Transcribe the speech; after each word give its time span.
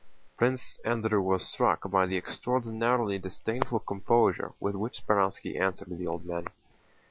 Prince 0.35 0.79
Andrew 0.83 1.21
was 1.21 1.47
struck 1.47 1.87
by 1.91 2.07
the 2.07 2.17
extraordinarily 2.17 3.19
disdainful 3.19 3.77
composure 3.81 4.51
with 4.59 4.73
which 4.73 5.03
Speránski 5.05 5.61
answered 5.61 5.89
the 5.95 6.07
old 6.07 6.25
man. 6.25 6.47